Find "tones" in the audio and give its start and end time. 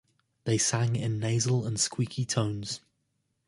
2.25-2.81